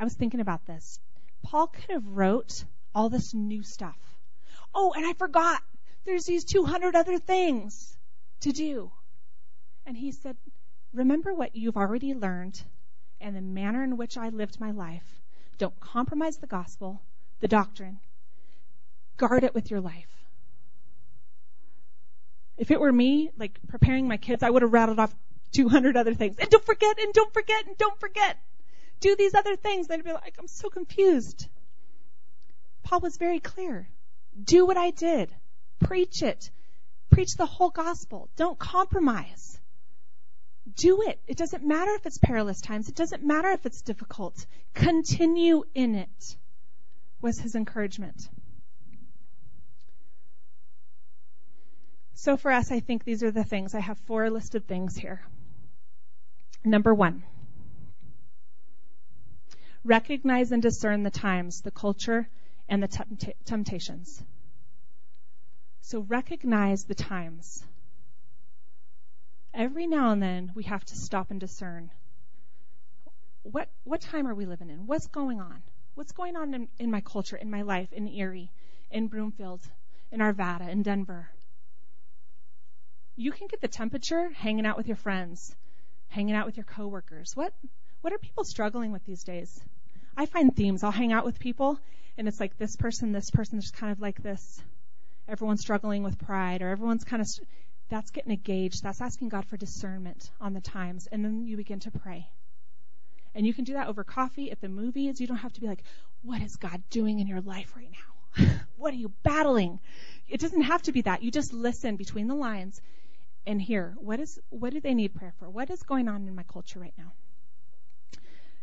[0.00, 0.98] I was thinking about this.
[1.44, 3.96] Paul could have wrote all this new stuff.
[4.74, 5.62] Oh, and I forgot.
[6.04, 7.96] There's these 200 other things
[8.40, 8.90] to do.
[9.86, 10.36] And he said,
[10.92, 12.60] Remember what you've already learned
[13.20, 15.22] and the manner in which I lived my life.
[15.58, 17.00] Don't compromise the gospel,
[17.38, 18.00] the doctrine.
[19.16, 20.08] Guard it with your life.
[22.56, 25.14] If it were me, like preparing my kids, I would have rattled off
[25.52, 26.36] 200 other things.
[26.38, 28.36] And don't forget, and don't forget, and don't forget.
[29.00, 29.86] Do these other things.
[29.86, 31.48] They'd be like, I'm so confused.
[32.82, 33.88] Paul was very clear.
[34.42, 35.30] Do what I did.
[35.80, 36.50] Preach it.
[37.10, 38.28] Preach the whole gospel.
[38.36, 39.58] Don't compromise.
[40.76, 41.18] Do it.
[41.26, 42.88] It doesn't matter if it's perilous times.
[42.88, 44.46] It doesn't matter if it's difficult.
[44.74, 46.36] Continue in it,
[47.20, 48.28] was his encouragement.
[52.14, 53.74] So for us, I think these are the things.
[53.74, 55.22] I have four listed things here.
[56.64, 57.22] Number one,
[59.84, 62.28] recognize and discern the times, the culture,
[62.68, 64.22] and the temptations.
[65.80, 67.64] So recognize the times.
[69.54, 71.90] Every now and then we have to stop and discern.
[73.42, 74.86] What what time are we living in?
[74.86, 75.62] What's going on?
[75.94, 78.52] What's going on in, in my culture, in my life, in Erie,
[78.90, 79.60] in Broomfield,
[80.12, 81.28] in Arvada, in Denver?
[83.16, 85.56] You can get the temperature hanging out with your friends,
[86.10, 87.32] hanging out with your coworkers.
[87.34, 87.54] What
[88.02, 89.60] what are people struggling with these days?
[90.16, 90.84] I find themes.
[90.84, 91.80] I'll hang out with people
[92.20, 94.60] and it's like this person, this person, just kind of like this.
[95.26, 97.28] Everyone's struggling with pride, or everyone's kind of.
[97.88, 98.82] That's getting gauge.
[98.82, 101.08] That's asking God for discernment on the times.
[101.10, 102.28] And then you begin to pray.
[103.34, 105.20] And you can do that over coffee at the movies.
[105.20, 105.82] You don't have to be like,
[106.22, 108.48] what is God doing in your life right now?
[108.76, 109.80] what are you battling?
[110.28, 111.22] It doesn't have to be that.
[111.22, 112.80] You just listen between the lines
[113.46, 115.48] and here, what is what do they need prayer for?
[115.48, 117.12] What is going on in my culture right now?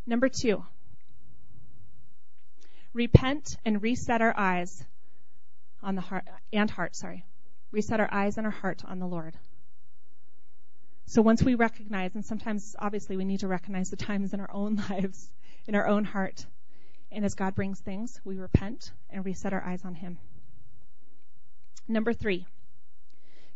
[0.05, 0.63] Number 2.
[2.93, 4.83] Repent and reset our eyes
[5.83, 7.25] on the heart and heart, sorry.
[7.71, 9.37] Reset our eyes and our heart on the Lord.
[11.05, 14.51] So once we recognize, and sometimes obviously we need to recognize the times in our
[14.51, 15.31] own lives,
[15.67, 16.45] in our own heart,
[17.11, 20.17] and as God brings things, we repent and reset our eyes on Him.
[21.87, 22.45] Number three,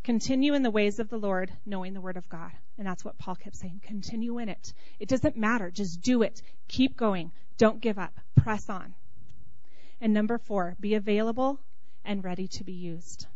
[0.03, 2.51] continue in the ways of the Lord, knowing the Word of God.
[2.77, 3.81] And that's what Paul kept saying.
[3.85, 4.73] Continue in it.
[4.99, 5.69] It doesn't matter.
[5.69, 6.41] Just do it.
[6.67, 7.31] Keep going.
[7.57, 8.13] Don't give up.
[8.35, 8.95] Press on.
[9.99, 11.59] And number four, be available
[12.03, 13.27] and ready to be used.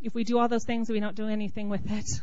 [0.00, 2.06] If we do all those things, we don't do anything with it.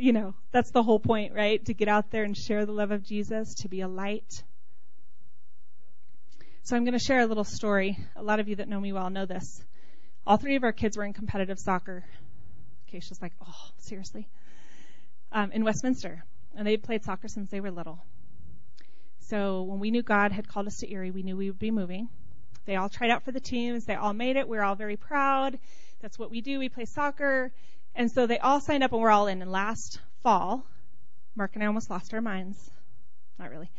[0.00, 1.64] You know, that's the whole point, right?
[1.64, 4.44] To get out there and share the love of Jesus, to be a light.
[6.62, 7.98] So I'm going to share a little story.
[8.14, 9.60] A lot of you that know me well know this.
[10.28, 12.04] All three of our kids were in competitive soccer.
[12.92, 14.28] Keisha's like, oh, seriously?
[15.32, 16.22] Um, in Westminster.
[16.54, 18.04] And they played soccer since they were little.
[19.20, 21.70] So when we knew God had called us to Erie, we knew we would be
[21.70, 22.10] moving.
[22.66, 23.86] They all tried out for the teams.
[23.86, 24.46] They all made it.
[24.46, 25.58] We are all very proud.
[26.02, 26.58] That's what we do.
[26.58, 27.50] We play soccer.
[27.94, 29.40] And so they all signed up and we're all in.
[29.40, 30.66] And last fall,
[31.36, 32.70] Mark and I almost lost our minds.
[33.38, 33.70] Not really.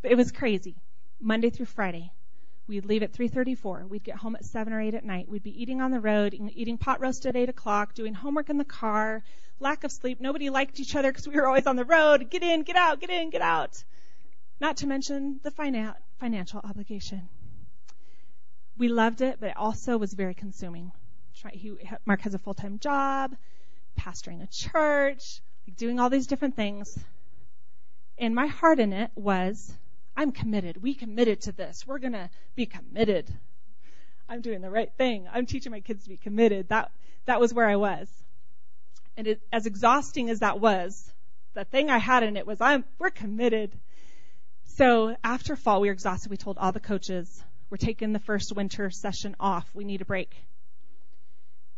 [0.00, 0.74] But it was crazy.
[1.20, 2.12] Monday through Friday.
[2.66, 3.88] We'd leave at 3:34.
[3.88, 5.28] We'd get home at 7 or 8 at night.
[5.28, 8.56] We'd be eating on the road, eating pot roast at 8 o'clock, doing homework in
[8.56, 9.22] the car,
[9.58, 10.20] lack of sleep.
[10.20, 12.30] Nobody liked each other because we were always on the road.
[12.30, 13.82] Get in, get out, get in, get out.
[14.60, 17.28] Not to mention the financial obligation.
[18.78, 20.92] We loved it, but it also was very consuming.
[21.50, 21.72] He,
[22.06, 23.34] Mark has a full-time job,
[23.98, 25.40] pastoring a church,
[25.76, 26.96] doing all these different things.
[28.18, 29.74] And my heart in it was,
[30.16, 30.82] I'm committed.
[30.82, 31.86] We committed to this.
[31.86, 33.32] We're going to be committed.
[34.28, 35.28] I'm doing the right thing.
[35.32, 36.68] I'm teaching my kids to be committed.
[36.68, 36.90] That,
[37.26, 38.08] that was where I was.
[39.16, 41.12] And it, as exhausting as that was,
[41.54, 43.78] the thing I had in it was, I'm, we're committed.
[44.64, 46.30] So after fall, we were exhausted.
[46.30, 49.68] We told all the coaches, we're taking the first winter session off.
[49.74, 50.34] We need a break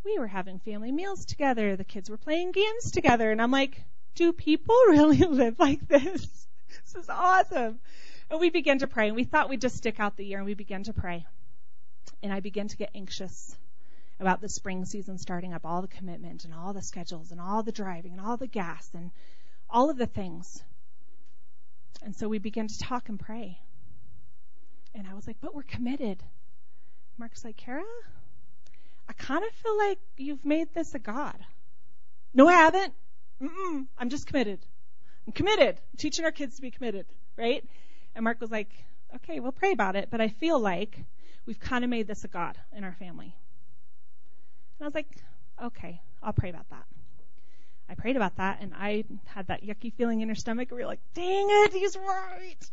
[0.05, 1.77] we were having family meals together.
[1.77, 3.31] The kids were playing games together.
[3.31, 3.83] And I'm like,
[4.15, 6.47] do people really live like this?
[6.85, 7.79] This is awesome.
[8.35, 10.45] And we began to pray and we thought we'd just stick out the year and
[10.45, 11.25] we began to pray.
[12.21, 13.55] And I began to get anxious
[14.19, 17.63] about the spring season starting up, all the commitment and all the schedules and all
[17.63, 19.13] the driving and all the gas and
[19.71, 20.65] all of the things.
[22.03, 23.61] And so we began to talk and pray.
[24.97, 26.21] And I was like, but we're committed.
[27.17, 27.85] Mark's like, Kara,
[29.09, 31.39] I kind of feel like you've made this a God.
[32.35, 32.95] No, I haven't.
[33.41, 34.59] Mm-mm, I'm just committed.
[35.25, 35.77] I'm committed.
[35.77, 37.07] I'm teaching our kids to be committed,
[37.39, 37.65] right?
[38.15, 38.71] And Mark was like,
[39.17, 40.99] okay, we'll pray about it, but I feel like
[41.47, 43.35] we've kind of made this a God in our family.
[44.79, 45.09] And I was like,
[45.63, 46.85] okay, I'll pray about that.
[47.89, 50.71] I prayed about that and I had that yucky feeling in her stomach.
[50.71, 52.71] We were like, dang it, he's right.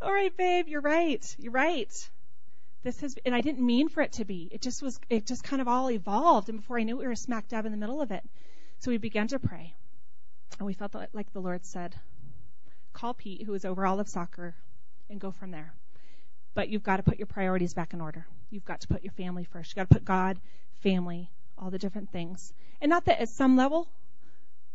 [0.00, 1.36] All right, babe, you're right.
[1.38, 2.10] You're right
[2.82, 4.48] this has, and I didn't mean for it to be.
[4.50, 6.48] It just was, it just kind of all evolved.
[6.48, 8.22] And before I knew it, we were smack dab in the middle of it.
[8.78, 9.74] So we began to pray.
[10.58, 11.94] And we felt like the Lord said,
[12.98, 14.56] call Pete, who is over all of soccer,
[15.08, 15.72] and go from there.
[16.54, 18.26] But you've got to put your priorities back in order.
[18.50, 19.70] You've got to put your family first.
[19.70, 20.40] You've got to put God,
[20.82, 22.52] family, all the different things.
[22.80, 23.88] And not that at some level,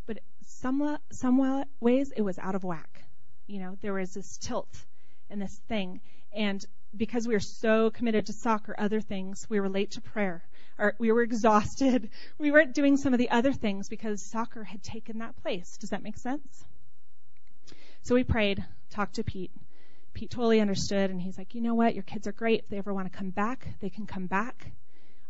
[0.05, 3.03] but some, some ways it was out of whack.
[3.45, 4.73] You know, there was this tilt
[5.29, 5.99] and this thing.
[6.31, 10.43] And because we were so committed to soccer, other things, we were late to prayer.
[10.79, 12.09] Or we were exhausted.
[12.37, 15.75] We weren't doing some of the other things because soccer had taken that place.
[15.77, 16.63] Does that make sense?
[18.03, 19.51] So we prayed, talked to Pete.
[20.13, 21.93] Pete totally understood, and he's like, you know what?
[21.93, 22.59] Your kids are great.
[22.59, 24.71] If they ever want to come back, they can come back.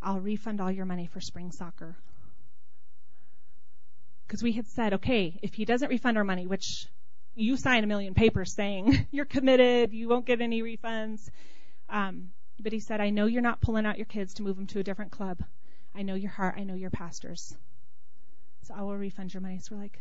[0.01, 1.95] I'll refund all your money for spring soccer.
[4.25, 6.87] Because we had said, okay, if he doesn't refund our money, which
[7.35, 11.29] you sign a million papers saying you're committed, you won't get any refunds.
[11.89, 14.67] Um, but he said, I know you're not pulling out your kids to move them
[14.67, 15.43] to a different club.
[15.93, 16.55] I know your heart.
[16.57, 17.55] I know your pastors.
[18.63, 19.59] So I will refund your money.
[19.59, 19.99] So we're like.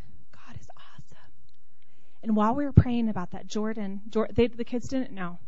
[2.23, 4.01] And while we were praying about that, Jordan,
[4.33, 5.39] they, the kids didn't know.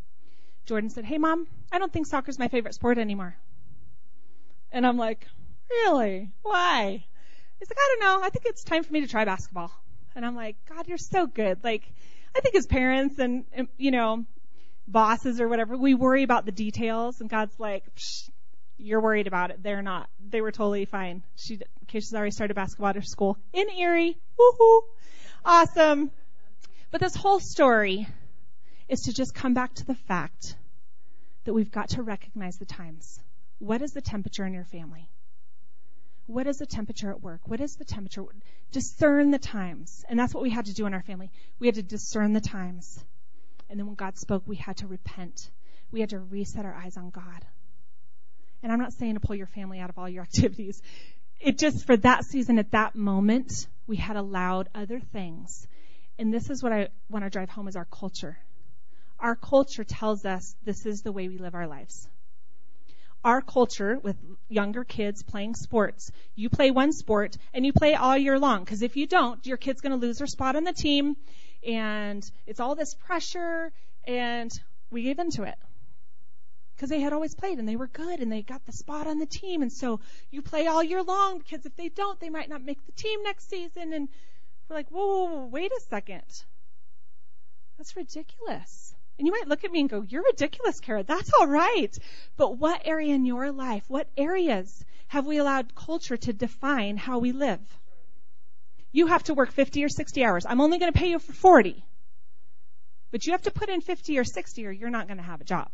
[0.66, 3.36] Jordan said, Hey, mom, I don't think soccer's my favorite sport anymore.
[4.72, 5.26] And I'm like,
[5.70, 6.30] Really?
[6.42, 7.04] Why?
[7.58, 8.26] He's like, I don't know.
[8.26, 9.70] I think it's time for me to try basketball.
[10.14, 11.62] And I'm like, God, you're so good.
[11.64, 11.82] Like,
[12.36, 13.44] I think as parents and,
[13.78, 14.24] you know,
[14.86, 17.84] bosses or whatever, we worry about the details and God's like,
[18.76, 19.62] You're worried about it.
[19.62, 20.08] They're not.
[20.28, 21.22] They were totally fine.
[21.36, 24.18] She, Keisha's already started basketball at her school in Erie.
[24.38, 24.80] Woohoo!
[25.44, 26.10] Awesome.
[26.94, 28.06] But this whole story
[28.88, 30.54] is to just come back to the fact
[31.42, 33.18] that we've got to recognize the times.
[33.58, 35.10] What is the temperature in your family?
[36.26, 37.40] What is the temperature at work?
[37.48, 38.22] What is the temperature?
[38.70, 40.04] Discern the times.
[40.08, 41.32] And that's what we had to do in our family.
[41.58, 43.04] We had to discern the times.
[43.68, 45.50] And then when God spoke, we had to repent.
[45.90, 47.44] We had to reset our eyes on God.
[48.62, 50.80] And I'm not saying to pull your family out of all your activities.
[51.40, 55.66] It just, for that season, at that moment, we had allowed other things.
[56.18, 58.38] And this is what I want to drive home is our culture.
[59.18, 62.08] Our culture tells us this is the way we live our lives
[63.24, 64.16] our culture with
[64.48, 66.12] younger kids playing sports.
[66.34, 69.56] You play one sport and you play all year long because if you don't, your
[69.56, 71.16] kid's going to lose their spot on the team
[71.66, 73.72] and it's all this pressure
[74.06, 74.50] and
[74.90, 75.56] we gave into it
[76.76, 79.18] because they had always played and they were good and they got the spot on
[79.18, 80.00] the team and so
[80.30, 83.22] you play all year long because if they don't, they might not make the team
[83.22, 84.08] next season and
[84.68, 86.22] we're like, whoa, whoa, whoa wait a second.
[87.76, 88.94] That's ridiculous.
[89.18, 91.04] And you might look at me and go, You're ridiculous, Kara.
[91.04, 91.96] That's all right.
[92.36, 97.18] But what area in your life, what areas have we allowed culture to define how
[97.18, 97.60] we live?
[98.90, 100.46] You have to work 50 or 60 hours.
[100.48, 101.84] I'm only going to pay you for 40.
[103.10, 105.40] But you have to put in 50 or 60 or you're not going to have
[105.40, 105.68] a job.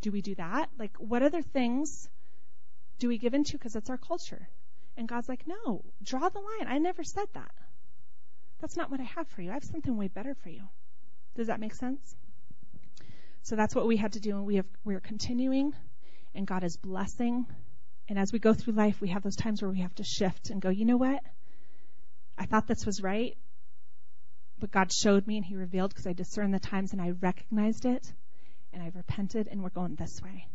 [0.00, 0.68] Do we do that?
[0.78, 2.08] Like, what other things
[2.98, 4.48] do we give into because it's our culture?
[4.96, 6.68] And God's like, no, draw the line.
[6.68, 7.50] I never said that.
[8.60, 9.50] That's not what I have for you.
[9.50, 10.62] I have something way better for you.
[11.34, 12.14] Does that make sense?
[13.42, 15.72] So that's what we had to do, and we have we're continuing,
[16.34, 17.46] and God is blessing.
[18.08, 20.50] And as we go through life, we have those times where we have to shift
[20.50, 21.20] and go, you know what?
[22.38, 23.36] I thought this was right,
[24.60, 27.84] but God showed me and He revealed because I discerned the times and I recognized
[27.84, 28.12] it,
[28.72, 30.46] and I repented, and we're going this way.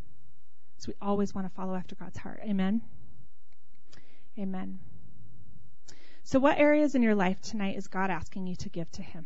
[0.77, 2.39] So we always want to follow after God's heart.
[2.43, 2.81] Amen.
[4.39, 4.79] Amen.
[6.23, 9.25] So, what areas in your life tonight is God asking you to give to Him?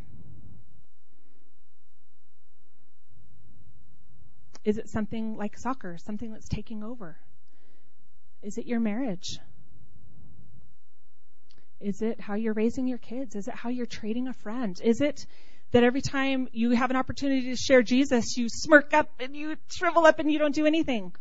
[4.63, 7.17] Is it something like soccer, something that's taking over?
[8.43, 9.39] Is it your marriage?
[11.79, 13.35] Is it how you're raising your kids?
[13.35, 14.79] Is it how you're trading a friend?
[14.83, 15.25] Is it
[15.71, 19.55] that every time you have an opportunity to share Jesus, you smirk up and you
[19.67, 21.13] shrivel up and you don't do anything?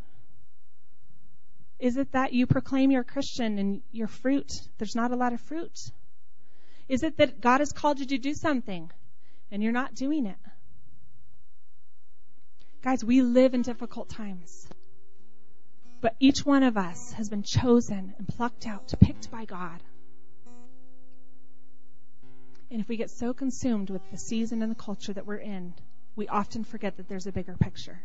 [1.81, 5.41] Is it that you proclaim you're Christian and your fruit, there's not a lot of
[5.41, 5.79] fruit?
[6.89, 8.91] Is it that God has called you to do something
[9.51, 10.37] and you're not doing it?
[12.83, 14.69] Guys, we live in difficult times.
[16.03, 19.83] But each one of us has been chosen and plucked out, picked by God.
[22.71, 25.75] And if we get so consumed with the season and the culture that we're in,
[26.15, 28.01] we often forget that there's a bigger picture.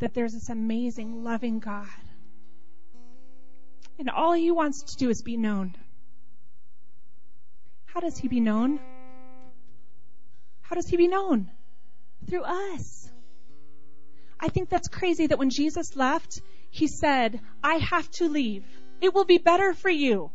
[0.00, 1.88] That there's this amazing, loving God.
[3.98, 5.74] And all he wants to do is be known.
[7.86, 8.78] How does he be known?
[10.60, 11.50] How does he be known?
[12.28, 13.10] Through us.
[14.38, 18.64] I think that's crazy that when Jesus left, he said, I have to leave.
[19.00, 20.30] It will be better for you.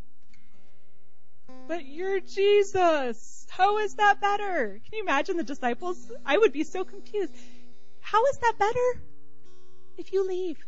[1.68, 3.46] But you're Jesus.
[3.50, 4.80] How is that better?
[4.84, 6.10] Can you imagine the disciples?
[6.26, 7.32] I would be so confused.
[8.00, 9.02] How is that better
[9.96, 10.58] if you leave?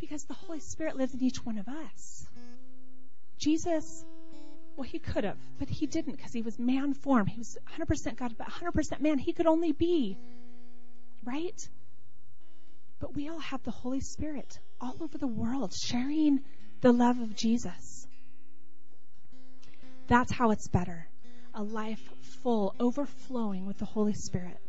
[0.00, 2.26] Because the Holy Spirit lives in each one of us.
[3.40, 4.04] Jesus,
[4.76, 7.26] well, he could have, but he didn't because he was man form.
[7.26, 9.18] He was 100% God, but 100% man.
[9.18, 10.18] He could only be,
[11.24, 11.68] right?
[13.00, 16.40] But we all have the Holy Spirit all over the world sharing
[16.82, 18.06] the love of Jesus.
[20.06, 21.08] That's how it's better.
[21.54, 22.02] A life
[22.42, 24.60] full, overflowing with the Holy Spirit.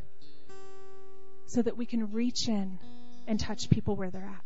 [1.47, 2.79] So that we can reach in
[3.27, 4.43] and touch people where they're at.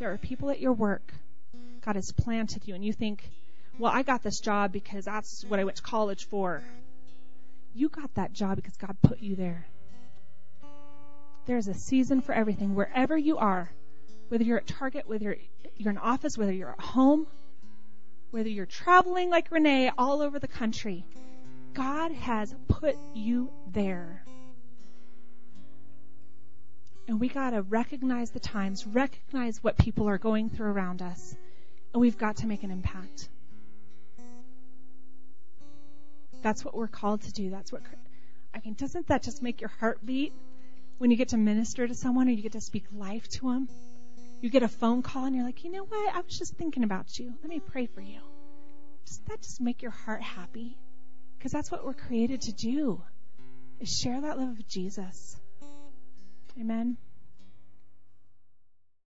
[0.00, 1.12] There are people at your work.
[1.80, 3.28] God has planted you, and you think,
[3.78, 6.62] well, I got this job because that's what I went to college for.
[7.74, 9.66] You got that job because God put you there.
[11.46, 12.74] There's a season for everything.
[12.74, 13.70] Wherever you are,
[14.28, 15.36] whether you're at Target, whether
[15.76, 17.26] you're in office, whether you're at home,
[18.30, 21.06] whether you're traveling like Renee all over the country,
[21.72, 24.22] God has put you there.
[27.06, 31.34] And we got to recognize the times, recognize what people are going through around us,
[31.92, 33.28] and we've got to make an impact.
[36.42, 37.50] That's what we're called to do.
[37.50, 37.82] That's what
[38.54, 40.32] I mean, doesn't that just make your heart beat?
[40.98, 43.68] when you get to minister to someone or you get to speak life to them.
[44.40, 46.14] You get a phone call and you're like, you know what?
[46.14, 47.32] I was just thinking about you.
[47.42, 48.20] Let me pray for you.
[49.06, 50.76] Does that just make your heart happy?
[51.38, 53.02] Because that's what we're created to do,
[53.80, 55.36] is share that love of Jesus.
[56.60, 56.96] Amen.